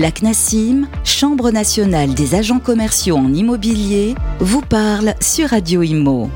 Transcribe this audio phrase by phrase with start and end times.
[0.00, 6.30] La CNASIM, Chambre nationale des agents commerciaux en immobilier, vous parle sur Radio Imo.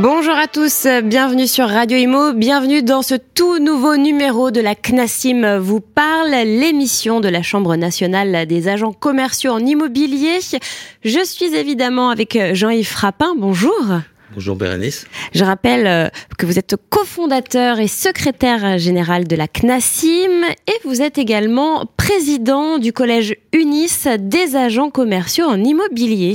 [0.00, 4.74] Bonjour à tous, bienvenue sur Radio Imo, bienvenue dans ce tout nouveau numéro de la
[4.74, 10.38] CNASIM vous parle, l'émission de la Chambre nationale des agents commerciaux en immobilier.
[11.04, 13.84] Je suis évidemment avec Jean-Yves Frappin, bonjour.
[14.34, 15.06] Bonjour Bérénice.
[15.34, 16.08] Je rappelle euh,
[16.38, 22.78] que vous êtes cofondateur et secrétaire général de la CNASIM et vous êtes également président
[22.78, 26.34] du collège UNIS des agents commerciaux en immobilier.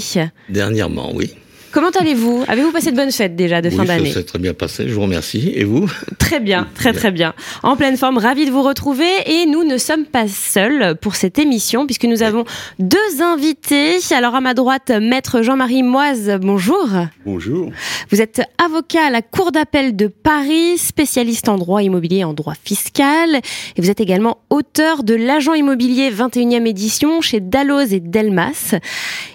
[0.50, 1.34] Dernièrement, oui.
[1.72, 2.46] Comment allez-vous?
[2.48, 4.94] Avez-vous passé de bonnes fêtes déjà de fin d'année Ça s'est très bien passé, je
[4.94, 5.52] vous remercie.
[5.54, 5.90] Et vous?
[6.18, 7.34] Très bien, très très bien.
[7.64, 9.10] En pleine forme, ravi de vous retrouver.
[9.26, 12.46] Et nous ne sommes pas seuls pour cette émission puisque nous avons
[12.80, 13.98] deux invités.
[14.12, 16.90] Alors à ma droite, maître Jean-Marie Moise, bonjour.
[17.26, 17.72] Bonjour.
[18.12, 22.34] Vous êtes avocat à la Cour d'appel de Paris, spécialiste en droit immobilier et en
[22.34, 23.36] droit fiscal.
[23.76, 28.76] Et vous êtes également auteur de l'agent immobilier 21e édition chez Dalloz et Delmas.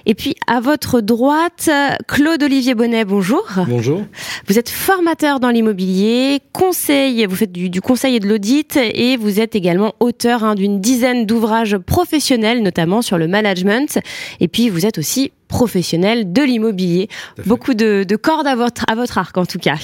[0.06, 1.70] Et puis à votre droite,
[2.08, 3.44] Claude Olivier Bonnet, bonjour.
[3.68, 4.02] Bonjour.
[4.46, 9.40] Vous êtes formateur dans l'immobilier, conseil, vous faites du, conseil et de l'audit et vous
[9.40, 13.98] êtes également auteur hein, d'une dizaine d'ouvrages professionnels, notamment sur le management.
[14.40, 17.08] Et puis vous êtes aussi professionnel de l'immobilier.
[17.46, 19.74] Beaucoup de, de cordes à votre, à votre arc en tout cas.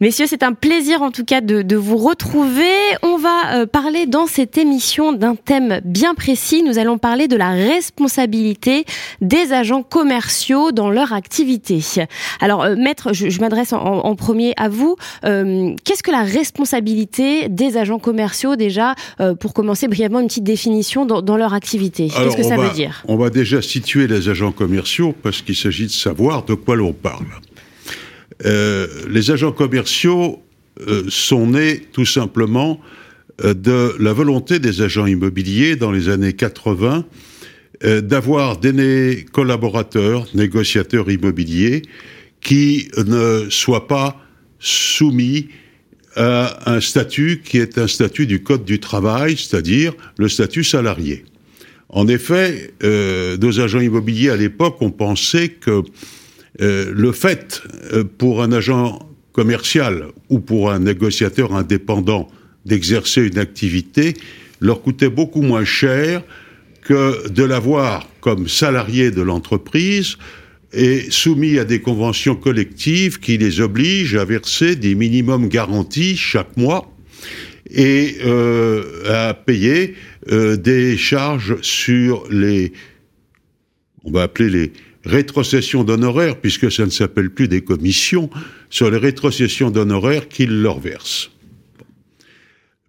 [0.00, 2.70] Messieurs, c'est un plaisir en tout cas de, de vous retrouver.
[3.02, 6.62] On va euh, parler dans cette émission d'un thème bien précis.
[6.62, 8.84] Nous allons parler de la responsabilité
[9.20, 11.80] des agents commerciaux dans leur activité.
[12.40, 14.94] Alors, euh, maître, je, je m'adresse en, en, premier à vous.
[15.24, 20.44] Euh, Qu'est-ce que la responsabilité des agents commerciaux déjà euh, Pour commencer brièvement, une petite
[20.44, 22.06] définition dans, dans leur activité?
[22.08, 23.02] Qu'est-ce que ça va, veut dire?
[23.08, 26.92] On va déjà situer les agents commerciaux parce qu'il s'agit de savoir de quoi l'on
[26.92, 27.26] parle.
[28.44, 30.42] Euh, les agents commerciaux
[30.86, 32.80] euh, sont nés tout simplement
[33.44, 37.04] euh, de la volonté des agents immobiliers dans les années 80
[37.84, 41.82] euh, d'avoir des collaborateurs, négociateurs immobiliers
[42.40, 44.20] qui ne soient pas
[44.60, 45.48] soumis
[46.14, 51.24] à un statut qui est un statut du Code du travail, c'est-à-dire le statut salarié.
[51.88, 55.82] En effet, nos agents immobiliers à l'époque ont pensé que
[56.60, 58.98] euh, le fait euh, pour un agent
[59.32, 62.28] commercial ou pour un négociateur indépendant
[62.66, 64.14] d'exercer une activité
[64.60, 66.24] leur coûtait beaucoup moins cher
[66.82, 70.16] que de l'avoir comme salarié de l'entreprise
[70.72, 76.56] et soumis à des conventions collectives qui les obligent à verser des minimums garantis chaque
[76.56, 76.92] mois
[77.70, 79.94] et euh, à payer
[80.26, 82.72] des charges sur les,
[84.04, 84.72] on va appeler les
[85.08, 88.30] rétrocessions d'honoraires, puisque ça ne s'appelle plus des commissions,
[88.70, 91.30] sur les rétrocessions d'honoraires qu'ils leur versent.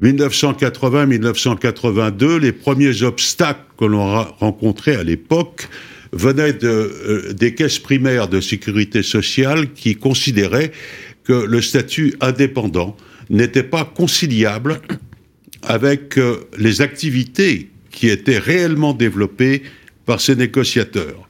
[0.01, 5.67] 1980-1982, les premiers obstacles que l'on a rencontrés à l'époque
[6.11, 10.71] venaient euh, des caisses primaires de sécurité sociale qui considéraient
[11.23, 12.97] que le statut indépendant
[13.29, 14.81] n'était pas conciliable
[15.63, 19.63] avec euh, les activités qui étaient réellement développées
[20.05, 21.28] par ces négociateurs.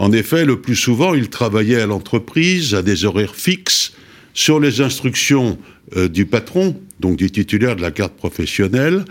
[0.00, 3.92] En effet, le plus souvent, ils travaillaient à l'entreprise à des horaires fixes
[4.32, 5.58] sur les instructions
[5.94, 9.04] euh, du patron, donc du titulaire de la carte professionnelle,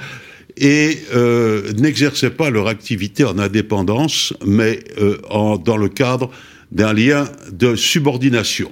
[0.58, 5.18] et euh, n'exerçaient pas leur activité en indépendance, mais euh,
[5.64, 6.32] dans le cadre
[6.72, 8.72] d'un lien de subordination.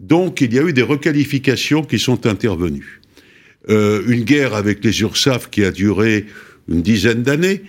[0.00, 3.00] Donc il y a eu des requalifications qui sont intervenues.
[3.68, 6.26] Une guerre avec les URSAF qui a duré
[6.68, 7.62] une dizaine d'années,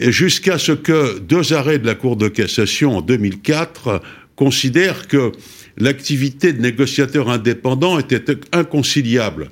[0.00, 4.00] jusqu'à ce que deux arrêts de la Cour de cassation en 2004
[4.34, 5.32] considèrent que
[5.76, 9.50] l'activité de négociateur indépendant était inconciliable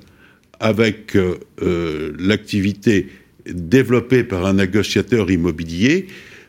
[0.59, 3.07] avec euh, euh, l'activité
[3.45, 6.07] développée par un négociateur immobilier,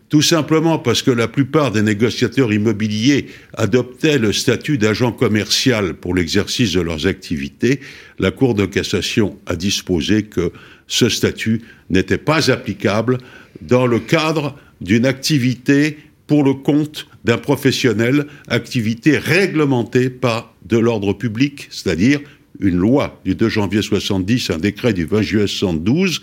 [0.09, 6.17] tout simplement parce que la plupart des négociateurs immobiliers adoptaient le statut d'agent commercial pour
[6.17, 7.81] l'exercice de leurs activités,
[8.19, 10.51] la Cour de cassation a disposé que
[10.91, 13.19] ce statut n'était pas applicable
[13.63, 21.13] dans le cadre d'une activité pour le compte d'un professionnel, activité réglementée par de l'ordre
[21.13, 22.21] public, c'est-à-dire
[22.61, 26.23] une loi du 2 janvier 70, un décret du 20 juillet 72,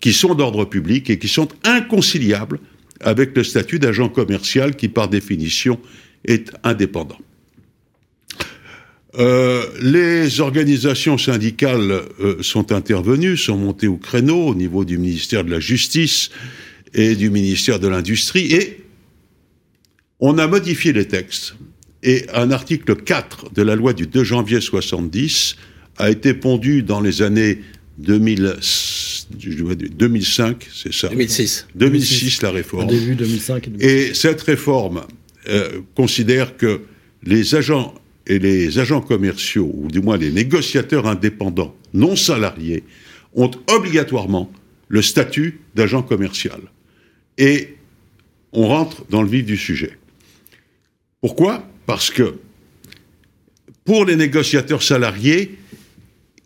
[0.00, 2.60] qui sont d'ordre public et qui sont inconciliables
[3.00, 5.78] avec le statut d'agent commercial qui, par définition,
[6.24, 7.18] est indépendant.
[9.16, 15.44] Euh, les organisations syndicales euh, sont intervenues, sont montées au créneau au niveau du ministère
[15.44, 16.30] de la Justice
[16.92, 18.84] et du ministère de l'Industrie, et
[20.20, 21.54] on a modifié les textes.
[22.02, 25.56] Et un article 4 de la loi du 2 janvier 70
[25.96, 27.60] a été pondu dans les années
[27.98, 28.56] 2000
[29.30, 31.08] 2005, c'est ça?
[31.08, 31.66] 2006.
[31.74, 32.84] 2006, la réforme.
[32.84, 35.02] Au début 2005 et Et cette réforme
[35.48, 36.80] euh, considère que
[37.24, 37.94] les agents
[38.28, 42.84] et les agents commerciaux, ou du moins les négociateurs indépendants non salariés,
[43.34, 44.50] ont obligatoirement
[44.88, 46.60] le statut d'agent commercial.
[47.38, 47.76] Et
[48.52, 49.98] on rentre dans le vif du sujet.
[51.20, 51.66] Pourquoi?
[51.86, 52.34] Parce que
[53.84, 55.58] pour les négociateurs salariés,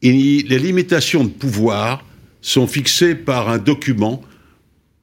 [0.02, 2.04] les limitations de pouvoir
[2.40, 4.22] sont fixées par un document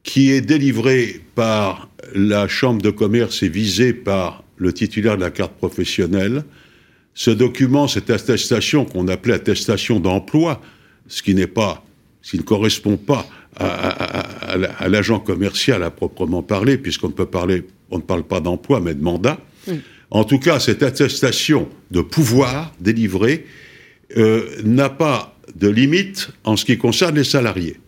[0.03, 5.31] qui est délivré par la Chambre de commerce et visé par le titulaire de la
[5.31, 6.43] carte professionnelle.
[7.19, 10.61] Ce document, cette attestation qu'on appelait attestation d'emploi,
[11.09, 11.83] ce qui n'est pas,
[12.21, 13.27] ce qui ne correspond pas
[13.57, 17.65] à, à- à- à la- à l'agent commercial à proprement parler, puisqu'on ne peut parler,
[17.91, 19.37] on ne parle pas d'emploi, mais de mandat.
[20.11, 23.45] En tout cas, cette attestation de pouvoir délivrée
[24.15, 27.81] euh, n'a pas de limite en ce qui concerne les salariés.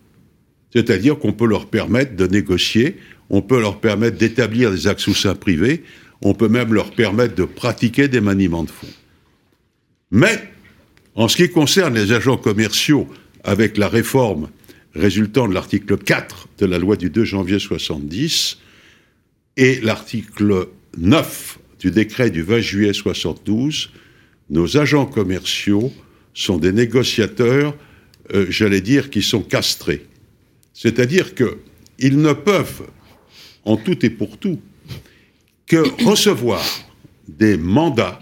[0.74, 2.98] C'est-à-dire qu'on peut leur permettre de négocier,
[3.30, 5.84] on peut leur permettre d'établir des actes sous privés,
[6.22, 8.88] on peut même leur permettre de pratiquer des maniements de fonds.
[10.12, 10.38] Mais,
[11.16, 13.08] en ce qui concerne les agents commerciaux,
[13.44, 14.50] avec la réforme
[14.94, 18.58] résultant de l'article 4 de la loi du 2 janvier 70
[19.58, 20.68] et l'article
[20.98, 23.90] 9 du décret du 20 juillet 72,
[24.50, 25.92] nos agents commerciaux
[26.34, 27.76] sont des négociateurs,
[28.34, 30.06] euh, j'allais dire, qui sont castrés.
[30.74, 32.84] C'est-à-dire qu'ils ne peuvent,
[33.66, 34.60] en tout et pour tout,
[35.66, 36.64] que recevoir
[37.28, 38.20] des mandats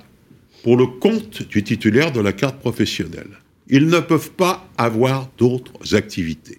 [0.64, 3.40] pour le compte du titulaire de la carte professionnelle.
[3.70, 6.58] Ils ne peuvent pas avoir d'autres activités.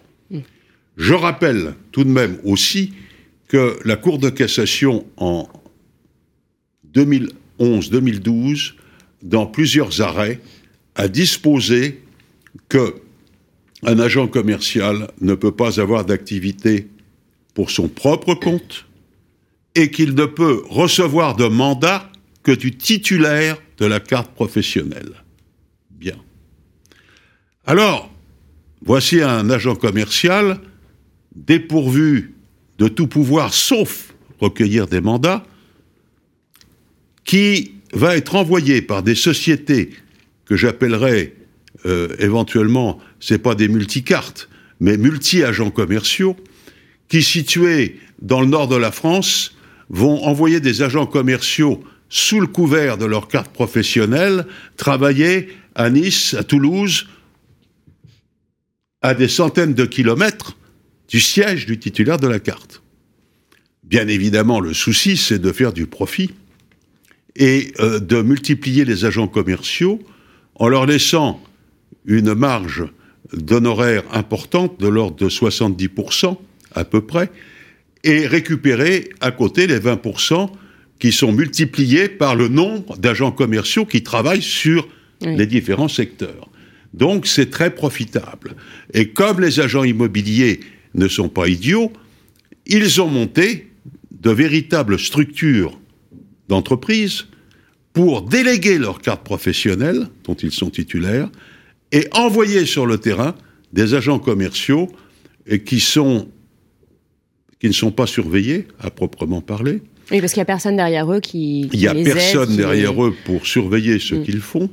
[0.96, 2.92] Je rappelle tout de même aussi
[3.48, 5.48] que la Cour de cassation en
[6.94, 8.74] 2011-2012,
[9.22, 10.40] dans plusieurs arrêts,
[10.94, 12.00] a disposé
[12.68, 12.94] que
[13.82, 16.88] un agent commercial ne peut pas avoir d'activité
[17.54, 18.86] pour son propre compte
[19.74, 22.10] et qu'il ne peut recevoir de mandat
[22.42, 25.24] que du titulaire de la carte professionnelle.
[25.90, 26.16] Bien.
[27.66, 28.10] Alors,
[28.82, 30.60] voici un agent commercial
[31.34, 32.34] dépourvu
[32.78, 35.44] de tout pouvoir sauf recueillir des mandats
[37.24, 39.90] qui va être envoyé par des sociétés
[40.44, 41.34] que j'appellerais
[41.86, 44.48] euh, éventuellement, c'est pas des multicartes,
[44.80, 46.36] mais multi-agents commerciaux,
[47.08, 49.54] qui situés dans le nord de la France
[49.88, 54.46] vont envoyer des agents commerciaux sous le couvert de leur carte professionnelle
[54.76, 57.06] travailler à Nice, à Toulouse,
[59.00, 60.58] à des centaines de kilomètres
[61.08, 62.82] du siège du titulaire de la carte.
[63.84, 66.30] Bien évidemment, le souci, c'est de faire du profit
[67.36, 70.00] et euh, de multiplier les agents commerciaux
[70.56, 71.42] en leur laissant
[72.04, 72.84] une marge
[73.32, 76.36] d'honoraires importante de l'ordre de 70%
[76.72, 77.30] à peu près,
[78.04, 80.50] et récupérer à côté les 20%
[81.00, 84.86] qui sont multipliés par le nombre d'agents commerciaux qui travaillent sur
[85.22, 85.36] Oui.
[85.36, 86.48] les différents secteurs.
[86.94, 88.54] Donc c'est très profitable.
[88.94, 90.60] Et comme les agents immobiliers
[90.94, 91.92] ne sont pas idiots,
[92.66, 93.70] ils ont monté
[94.10, 95.78] de véritables structures
[96.48, 97.26] d'entreprise
[97.92, 101.30] pour déléguer leur carte professionnelle, dont ils sont titulaires,
[101.92, 103.34] et envoyer sur le terrain
[103.72, 104.90] des agents commerciaux
[105.46, 106.28] et qui, sont,
[107.58, 109.80] qui ne sont pas surveillés, à proprement parler.
[110.10, 111.68] Oui, parce qu'il n'y a personne derrière eux qui.
[111.72, 114.24] Il n'y a qui les personne qui derrière eux pour surveiller ce Mm.
[114.24, 114.70] qu'ils font.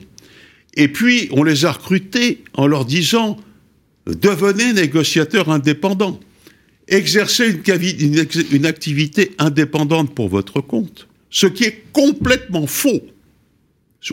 [0.75, 3.37] Et puis, on les a recrutés en leur disant
[4.05, 6.19] devenez négociateurs indépendants.
[6.87, 7.59] Exercez
[8.51, 11.07] une, activité indépendante pour votre compte.
[11.29, 13.01] Ce qui est complètement faux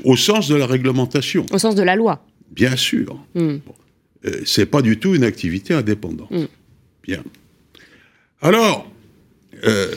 [0.03, 1.47] au sens de la réglementation.
[1.53, 2.25] Au sens de la loi.
[2.51, 3.17] Bien sûr.
[3.35, 3.57] Mm.
[4.27, 6.31] Euh, c'est pas du tout une activité indépendante.
[6.31, 6.47] Mm.
[7.05, 7.23] Bien.
[8.41, 8.91] Alors,
[9.65, 9.95] euh,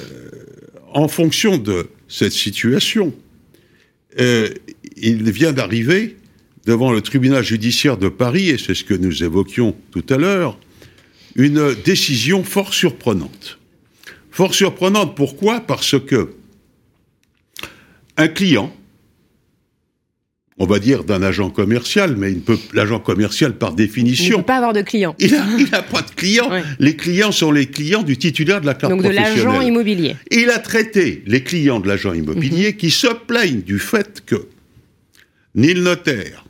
[0.94, 3.14] en fonction de cette situation,
[4.20, 4.50] euh,
[4.96, 6.18] il vient d'arriver
[6.66, 10.60] devant le tribunal judiciaire de Paris, et c'est ce que nous évoquions tout à l'heure,
[11.36, 13.60] une décision fort surprenante.
[14.32, 15.62] Fort surprenante, pourquoi?
[15.62, 16.34] Parce que
[18.18, 18.76] un client,
[20.60, 22.36] on va dire d'un agent commercial, mais
[22.74, 25.16] l'agent commercial par Il ne définition, peut pas avoir de clients.
[25.20, 25.32] il
[25.72, 26.50] n'a pas de clients.
[26.50, 26.64] Ouais.
[26.80, 30.16] Les clients sont les clients du titulaire de la carte Donc de l'agent immobilier.
[30.32, 34.48] Il a traité les clients de l'agent immobilier qui se plaignent du fait que
[35.54, 36.46] ni le notaire,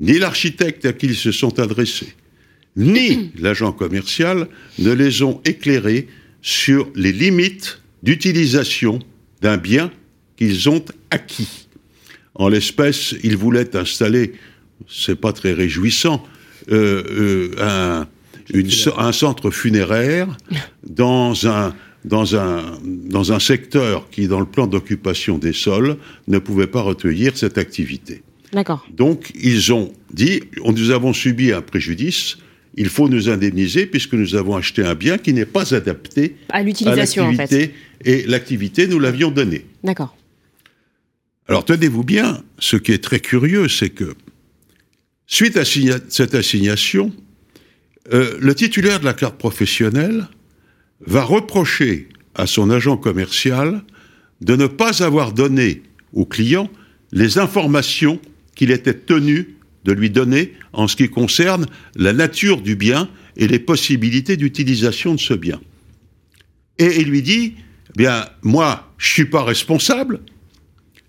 [0.00, 2.14] ni l'architecte à qui ils se sont adressés,
[2.76, 6.08] ni l'agent commercial ne les ont éclairés
[6.42, 8.98] sur les limites d'utilisation
[9.40, 9.90] d'un bien
[10.36, 11.68] qu'ils ont acquis.
[12.34, 14.32] En l'espèce, ils voulaient installer,
[14.88, 16.24] c'est pas très réjouissant,
[16.70, 18.06] euh, euh, un,
[18.54, 20.28] une, un centre funéraire
[20.86, 25.96] dans un, dans, un, dans un secteur qui, dans le plan d'occupation des sols,
[26.28, 28.22] ne pouvait pas recueillir cette activité.
[28.52, 28.86] D'accord.
[28.92, 32.38] Donc, ils ont dit, nous avons subi un préjudice,
[32.76, 36.62] il faut nous indemniser puisque nous avons acheté un bien qui n'est pas adapté à
[36.62, 37.72] l'utilisation en fait.
[38.04, 39.66] Et l'activité, nous l'avions donnée.
[39.84, 40.16] D'accord.
[41.50, 44.14] Alors tenez-vous bien, ce qui est très curieux, c'est que
[45.26, 47.12] suite à cette assignation,
[48.12, 50.28] euh, le titulaire de la carte professionnelle
[51.00, 53.82] va reprocher à son agent commercial
[54.40, 56.70] de ne pas avoir donné au client
[57.10, 58.20] les informations
[58.54, 61.66] qu'il était tenu de lui donner en ce qui concerne
[61.96, 65.60] la nature du bien et les possibilités d'utilisation de ce bien.
[66.78, 67.54] Et il lui dit,
[67.96, 70.20] bien, moi, je suis pas responsable,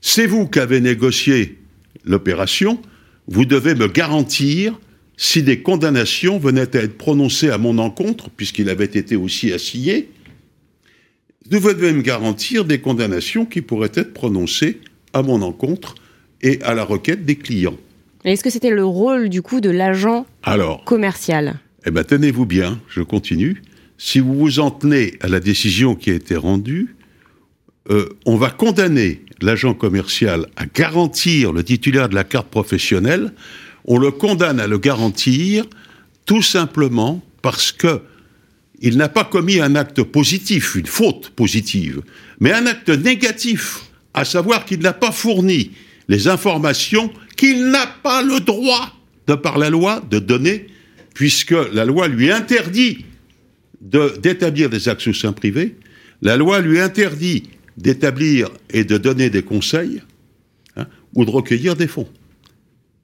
[0.02, 1.58] c'est vous qui avez négocié
[2.04, 2.82] l'opération,
[3.28, 4.80] vous devez me garantir
[5.16, 10.10] si des condamnations venaient à être prononcées à mon encontre, puisqu'il avait été aussi assigné,
[11.50, 14.80] vous devez me garantir des condamnations qui pourraient être prononcées
[15.14, 15.96] à mon encontre
[16.42, 17.78] et à la requête des clients.
[18.24, 20.26] Est-ce que c'était le rôle du coup de l'agent
[20.86, 21.60] commercial?
[21.86, 23.62] Eh bien, tenez-vous bien, je continue.
[23.98, 26.96] Si vous vous en tenez à la décision qui a été rendue,
[27.90, 33.34] euh, on va condamner l'agent commercial à garantir le titulaire de la carte professionnelle.
[33.86, 35.66] On le condamne à le garantir
[36.26, 38.02] tout simplement parce que
[38.84, 42.02] il n'a pas commis un acte positif, une faute positive,
[42.40, 43.82] mais un acte négatif,
[44.14, 45.72] à savoir qu'il n'a pas fourni
[46.08, 48.94] les informations qu'il n'a pas le droit,
[49.28, 50.68] de par la loi, de donner,
[51.14, 53.06] puisque la loi lui interdit
[53.82, 55.76] d'établir des actes sous sein privé,
[56.22, 57.44] la loi lui interdit
[57.82, 60.02] d'établir et de donner des conseils
[60.76, 60.86] hein,
[61.16, 62.08] ou de recueillir des fonds.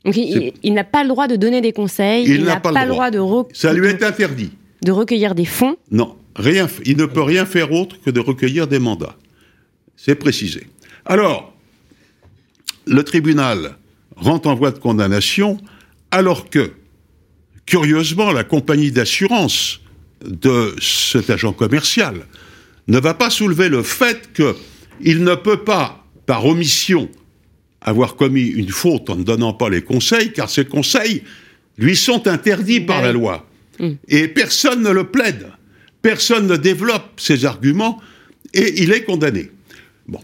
[0.05, 3.12] Donc il, n'a pas le droit de donner des conseils, il, n'a pas, le droit,
[3.12, 3.19] de...
[3.53, 4.51] Ça lui est interdit.
[4.81, 8.67] De recueillir des fonds Non, rien, il ne peut rien faire autre que de recueillir
[8.67, 9.17] des mandats.
[9.98, 10.67] C'est précisé.
[11.05, 11.53] Alors,
[12.86, 13.75] le tribunal
[14.15, 15.57] rend en voie de condamnation
[16.12, 16.72] alors que,
[17.65, 19.81] curieusement, la compagnie d'assurance
[20.24, 22.25] de cet agent commercial
[22.88, 27.10] ne va pas soulever le fait qu'il ne peut pas, par omission,
[27.82, 31.24] avoir commis une faute en ne donnant pas les conseils, car ces conseils
[31.77, 33.48] lui sont interdits par la loi.
[33.79, 33.91] Mm.
[34.08, 35.48] Et personne ne le plaide,
[36.01, 38.01] personne ne développe ses arguments,
[38.53, 39.51] et il est condamné.
[40.08, 40.22] Bon.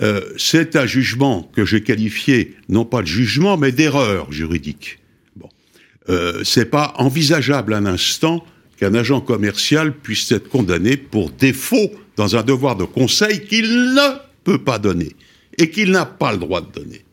[0.00, 4.98] Euh, c'est un jugement que j'ai qualifié, non pas de jugement, mais d'erreur juridique.
[5.36, 5.48] Bon.
[6.08, 8.44] Euh, c'est pas envisageable un instant
[8.78, 14.18] qu'un agent commercial puisse être condamné pour défaut dans un devoir de conseil qu'il ne
[14.44, 15.14] peut pas donner
[15.58, 17.04] et qu'il n'a pas le droit de donner.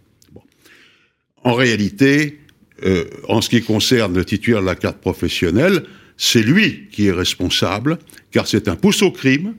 [1.43, 2.39] En réalité,
[2.84, 5.84] euh, en ce qui concerne le titulaire de la carte professionnelle,
[6.17, 8.00] c'est lui qui est responsable,
[8.31, 9.55] car c'est un pouce au crime.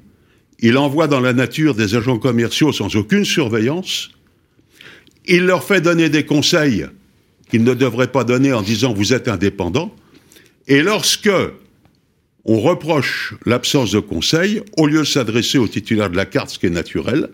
[0.60, 4.10] Il envoie dans la nature des agents commerciaux sans aucune surveillance.
[5.26, 6.86] Il leur fait donner des conseils
[7.50, 9.94] qu'ils ne devraient pas donner en disant vous êtes indépendant.
[10.66, 11.30] Et lorsque
[12.46, 16.58] on reproche l'absence de conseil, au lieu de s'adresser au titulaire de la carte, ce
[16.60, 17.28] qui est naturel,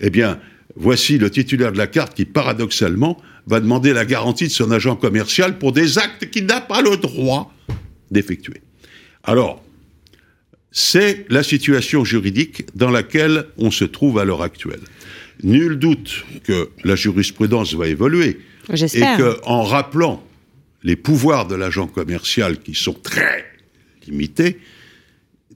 [0.00, 0.40] eh bien,
[0.76, 4.96] voici le titulaire de la carte qui, paradoxalement, va demander la garantie de son agent
[4.96, 7.54] commercial pour des actes qu'il n'a pas le droit
[8.10, 8.62] d'effectuer.
[9.24, 9.62] Alors,
[10.72, 14.80] c'est la situation juridique dans laquelle on se trouve à l'heure actuelle.
[15.42, 18.40] Nul doute que la jurisprudence va évoluer
[18.72, 20.26] et qu'en rappelant
[20.82, 23.55] les pouvoirs de l'agent commercial qui sont très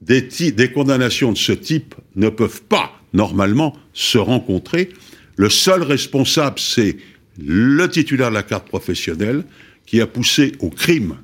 [0.01, 4.89] des condamnations de ce type ne peuvent pas, normalement, se rencontrer.
[5.35, 6.97] Le seul responsable, c'est
[7.39, 9.43] le titulaire de la carte professionnelle
[9.85, 11.17] qui a poussé au crime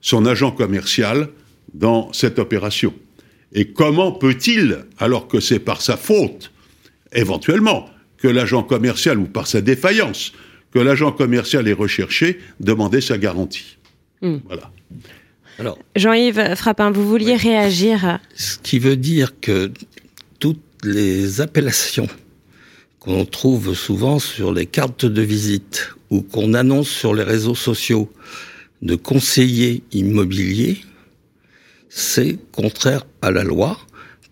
[0.00, 1.28] son agent commercial
[1.72, 2.94] dans cette opération.
[3.52, 6.52] Et comment peut-il, alors que c'est par sa faute,
[7.12, 7.88] éventuellement,
[8.18, 10.32] que l'agent commercial, ou par sa défaillance,
[10.72, 13.76] que l'agent commercial est recherché, demander sa garantie?
[14.22, 14.38] Hmm.
[14.46, 14.70] Voilà.
[15.96, 18.18] Jean-Yves Frappin, vous vouliez réagir.
[18.34, 19.70] Ce qui veut dire que
[20.38, 22.08] toutes les appellations
[22.98, 28.10] qu'on trouve souvent sur les cartes de visite ou qu'on annonce sur les réseaux sociaux
[28.82, 30.78] de conseiller immobilier,
[31.88, 33.78] c'est contraire à la loi,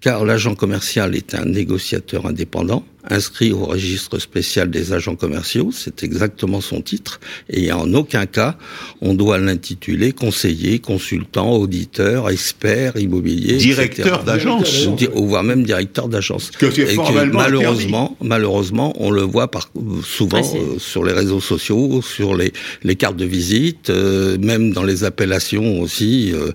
[0.00, 6.02] car l'agent commercial est un négociateur indépendant inscrit au registre spécial des agents commerciaux, c'est
[6.04, 8.56] exactement son titre, et en aucun cas
[9.00, 16.50] on doit l'intituler conseiller, consultant, auditeur, expert immobilier, directeur d'agence, ou voire même directeur d'agence.
[16.52, 16.97] Que c'est
[17.32, 19.71] malheureusement, malheureusement, on le voit par,
[20.04, 22.52] souvent euh, sur les réseaux sociaux, sur les,
[22.85, 26.52] les cartes de visite, euh, même dans les appellations aussi, euh,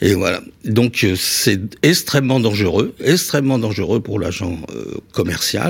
[0.00, 0.40] et voilà.
[0.64, 4.58] Donc c'est extrêmement dangereux, extrêmement dangereux pour l'agent
[5.12, 5.67] commercial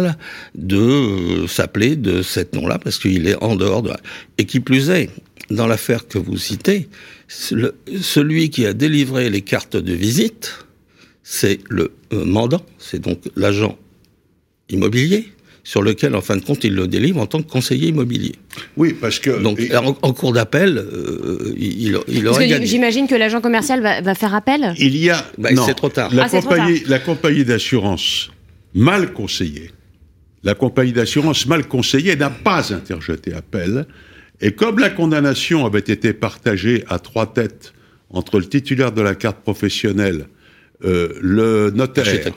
[0.54, 3.92] de s'appeler de cet nom-là parce qu'il est en dehors de.
[4.38, 5.10] Et qui plus est,
[5.50, 6.88] dans l'affaire que vous citez,
[7.28, 10.66] celui qui a délivré les cartes de visite,
[11.22, 13.76] c'est le euh, mandant, c'est donc l'agent
[14.70, 15.28] immobilier
[15.68, 18.32] sur lequel, en fin de compte, il le délivre en tant que conseiller immobilier.
[18.78, 19.42] Oui, parce que...
[19.42, 19.60] Donc,
[20.00, 22.64] en, cours d'appel, euh, il, il aurait.
[22.64, 25.22] J'imagine que l'agent commercial va, faire appel Il y a...
[25.36, 26.14] Bah, c'est trop tard.
[26.14, 28.30] La ah, compagnie, la compagnie d'assurance
[28.74, 29.70] mal conseillée,
[30.44, 33.86] la compagnie d'assurance mal conseillée n'a pas interjeté appel,
[34.40, 37.72] et comme la condamnation avait été partagée à trois têtes
[38.10, 40.28] entre le titulaire de la carte professionnelle,
[40.84, 42.32] euh, le notaire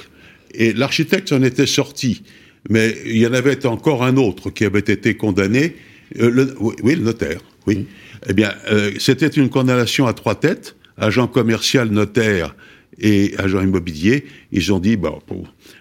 [0.54, 2.24] et l'architecte en était sorti,
[2.70, 5.76] mais il y en avait encore un autre qui avait été condamné,
[6.20, 7.88] euh, oui, le notaire, oui.
[8.28, 12.56] Eh bien, euh, c'était une condamnation à trois têtes, agent commercial, notaire
[13.00, 14.26] et agent immobilier.
[14.52, 15.14] Ils ont dit, bah,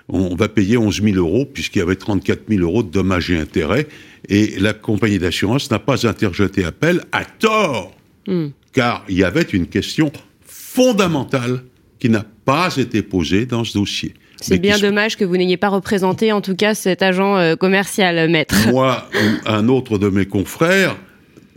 [0.09, 3.39] on va payer 11 000 euros puisqu'il y avait 34 000 euros de dommages et
[3.39, 3.87] intérêts
[4.29, 7.93] et la compagnie d'assurance n'a pas interjeté appel à tort,
[8.27, 8.49] hmm.
[8.73, 10.13] car il y avait une question
[10.45, 11.63] fondamentale
[11.99, 14.15] qui n'a pas été posée dans ce dossier.
[14.41, 18.31] C'est bien dommage que vous n'ayez pas représenté, en tout cas, cet agent euh, commercial,
[18.31, 18.57] maître.
[18.71, 20.97] Moi ou un autre de mes confrères,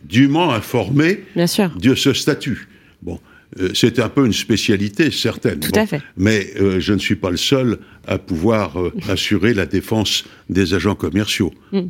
[0.03, 2.67] dûment informé de ce statut.
[3.01, 3.19] Bon,
[3.59, 5.59] euh, c'est un peu une spécialité certaine.
[5.59, 6.01] Tout à fait.
[6.17, 8.77] Mais euh, je ne suis pas le seul à pouvoir
[9.09, 11.53] assurer la défense des agents commerciaux.
[11.71, 11.87] Hmm.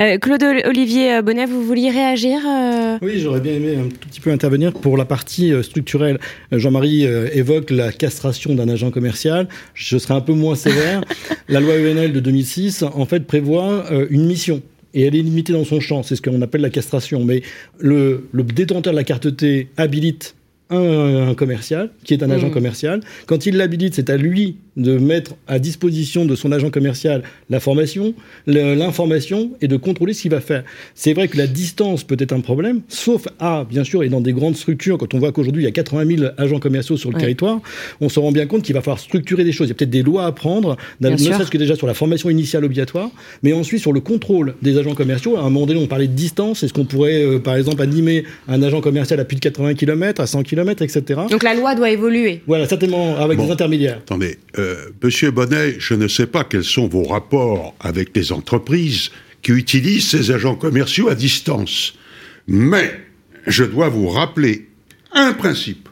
[0.00, 2.98] Euh, Claude Olivier Bonnet, vous vouliez réagir euh?
[3.02, 6.18] Oui, j'aurais bien aimé un tout petit peu intervenir pour la partie euh, structurelle.
[6.52, 9.48] Jean-Marie évoque la castration d'un agent commercial.
[9.74, 11.02] Je serai un peu moins sévère.
[11.48, 15.64] la loi ENL de 2006, en fait, prévoit une mission et elle est limitée dans
[15.64, 16.02] son champ.
[16.02, 17.24] C'est ce qu'on appelle la castration.
[17.24, 17.42] Mais
[17.78, 20.36] le, le détenteur de la carte T habilite
[20.70, 22.52] un, commercial, qui est un agent mmh.
[22.52, 23.00] commercial.
[23.26, 27.60] Quand il l'habilite, c'est à lui de mettre à disposition de son agent commercial la
[27.60, 28.14] formation,
[28.46, 30.64] l'information et de contrôler ce qu'il va faire.
[30.94, 34.20] C'est vrai que la distance peut être un problème, sauf à, bien sûr, et dans
[34.20, 37.10] des grandes structures, quand on voit qu'aujourd'hui il y a 80 000 agents commerciaux sur
[37.10, 37.60] le territoire,
[38.00, 39.68] on se rend bien compte qu'il va falloir structurer des choses.
[39.68, 42.30] Il y a peut-être des lois à prendre, ne serait-ce que déjà sur la formation
[42.30, 43.10] initiale obligatoire,
[43.42, 45.36] mais ensuite sur le contrôle des agents commerciaux.
[45.36, 46.62] À un moment donné, on parlait de distance.
[46.62, 50.20] Est-ce qu'on pourrait, euh, par exemple, animer un agent commercial à plus de 80 km,
[50.20, 51.20] à 100 km, etc.
[51.30, 52.42] Donc la loi doit évoluer.
[52.46, 53.98] Voilà, certainement, avec des intermédiaires.
[53.98, 54.63] Attendez, euh,
[55.02, 59.10] Monsieur Bonnet, je ne sais pas quels sont vos rapports avec les entreprises
[59.42, 61.94] qui utilisent ces agents commerciaux à distance,
[62.46, 62.90] mais
[63.46, 64.68] je dois vous rappeler
[65.12, 65.88] un principe.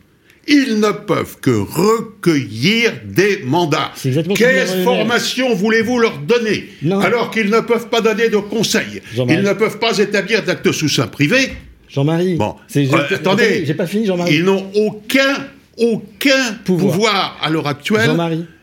[0.49, 3.93] Ils ne peuvent que recueillir des mandats.
[4.35, 6.69] Quelle formation voulez-vous leur donner
[7.01, 10.89] alors qu'ils ne peuvent pas donner de conseils Ils ne peuvent pas établir d'actes sous
[10.89, 11.53] sein privé
[11.93, 12.37] Jean-Marie.
[12.37, 14.37] Bon, euh, attendez, j'ai pas fini, Jean-Marie.
[14.37, 18.11] Ils n'ont aucun, aucun pouvoir, à l'heure actuelle.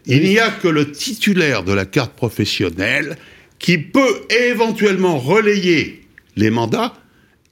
[0.06, 3.17] Il n'y a que le titulaire de la carte professionnelle
[3.60, 6.04] qui peut éventuellement relayer
[6.36, 6.93] les mandats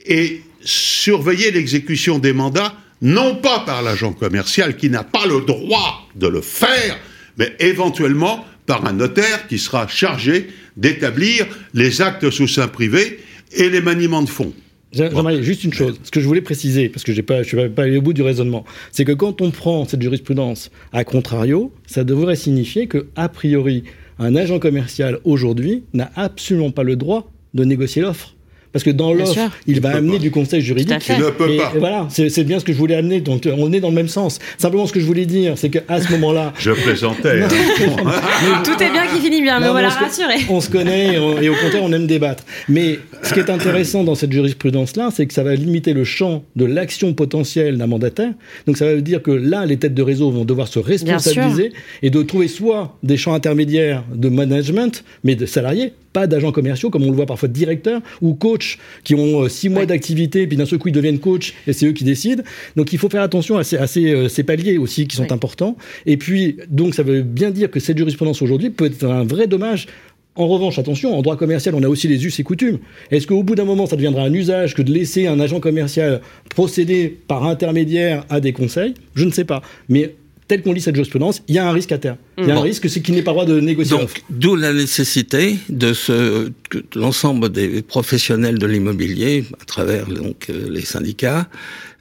[0.06, 6.08] et surveiller l'exécution des mandats, non pas par l'agent commercial qui n'a pas le droit
[6.16, 6.98] de le faire,
[7.38, 13.20] mais éventuellement par un notaire qui sera chargé d'établir les actes sous sein privé
[13.54, 14.54] et les maniements de fonds.
[14.94, 17.84] J'aimerais juste une chose, ce que je voulais préciser, parce que je ne suis pas
[17.84, 22.06] allé au bout du raisonnement, c'est que quand on prend cette jurisprudence à contrario, ça
[22.06, 23.84] devrait signifier que, a priori,
[24.18, 28.37] un agent commercial aujourd'hui n'a absolument pas le droit de négocier l'offre.
[28.72, 31.10] Parce que dans l'offre, il, va amener du conseil juridique.
[31.10, 31.74] Il ne peut pas.
[31.78, 33.22] voilà, c'est bien ce que je voulais amener.
[33.22, 34.40] Donc on est dans le même sens.
[34.58, 36.54] Simplement, ce que je voulais dire, c'est qu'à ce moment-là.
[36.60, 37.44] je plaisantais.
[37.44, 37.48] Hein.
[38.64, 40.36] Tout est bien qui finit bien, mais on va la rassurer.
[40.50, 42.44] On se connaît et, au contraire, on aime débattre.
[42.70, 46.44] Mais ce qui est intéressant dans cette jurisprudence-là, c'est que ça va limiter le champ
[46.56, 48.34] de l'action potentielle d'un mandataire.
[48.66, 52.10] Donc ça veut dire que là, les têtes de réseau vont devoir se responsabiliser et
[52.10, 57.04] de trouver soit des champs intermédiaires de management, mais de salariés, pas d'agents commerciaux, comme
[57.04, 60.58] on le voit parfois de directeurs ou coachs qui ont euh, six mois d'activité, puis
[60.58, 62.42] d'un seul coup ils deviennent coach et c'est eux qui décident.
[62.76, 65.78] Donc il faut faire attention à ces, euh, ces, paliers aussi qui sont importants.
[66.08, 69.46] Et puis, donc ça veut bien dire que cette jurisprudence aujourd'hui peut être un vrai
[69.46, 69.86] dommage
[70.34, 72.78] en revanche, attention, en droit commercial, on a aussi les us et coutumes.
[73.10, 76.22] Est-ce qu'au bout d'un moment, ça deviendra un usage que de laisser un agent commercial
[76.50, 78.94] procéder par intermédiaire à des conseils?
[79.16, 79.64] Je ne sais pas.
[79.90, 80.14] Mais
[80.48, 82.18] tel qu'on lit cette jurisprudence, il y a un risque à terre.
[82.38, 83.98] Il y a un risque, c'est qu'il n'ait pas le droit de négocier.
[83.98, 90.50] Donc, d'où la nécessité de ce que l'ensemble des professionnels de l'immobilier, à travers donc
[90.50, 91.48] euh, les syndicats,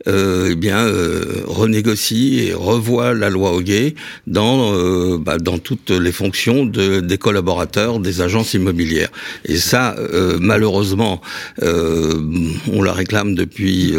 [0.09, 3.95] euh, eh bien euh, renégocie et revoit la loi Hoguet
[4.27, 9.11] dans euh, bah, dans toutes les fonctions de, des collaborateurs des agences immobilières.
[9.45, 11.21] Et ça, euh, malheureusement,
[11.63, 13.95] on la réclame depuis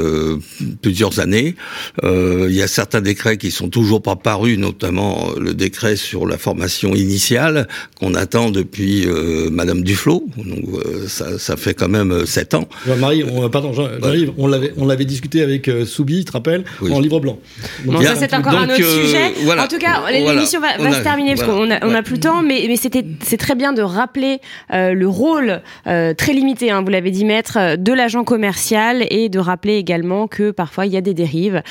[0.81, 1.55] plusieurs années.
[2.03, 6.37] Il y a certains décrets qui sont toujours pas parus, notamment le décret sur la
[6.37, 7.67] formation initiale
[7.99, 9.05] qu'on attend depuis
[9.51, 10.25] Madame Duflot.
[10.37, 10.65] Donc
[11.07, 12.67] ça, ça fait quand même sept ans.
[12.99, 14.33] Marie, on, pardon, j'arrive.
[14.37, 17.39] On l'avait on l'avait discuté avec Soubi, tu te rappelles, en livre blanc.
[17.85, 19.59] Donc, ça, c'est encore un autre euh, sujet.
[19.59, 22.19] En tout cas, l'émission va, va se terminer parce qu'on a, on a plus le
[22.19, 24.39] temps, mais, mais c'était, c'est très bien de rappeler
[24.73, 29.29] euh, le rôle euh, très limité, hein, vous l'avez dit, maître, de l'agent commercial et
[29.29, 31.63] de rappeler également que parfois il y a des dérives.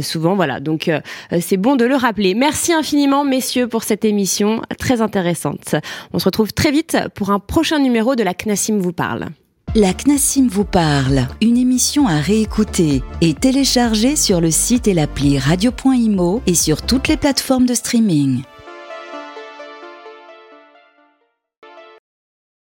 [0.00, 0.60] souvent, voilà.
[0.60, 0.90] Donc,
[1.40, 2.34] c'est bon de le rappeler.
[2.34, 5.74] Merci infiniment, messieurs, pour cette émission très intéressante.
[6.12, 9.26] On se retrouve très vite pour un prochain numéro de la CNASIM vous parle.
[9.74, 15.38] La CNASIM vous parle, une émission à réécouter et télécharger sur le site et l'appli
[15.38, 18.42] radio.imo et sur toutes les plateformes de streaming.